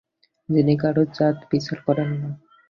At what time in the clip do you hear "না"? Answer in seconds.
2.13-2.29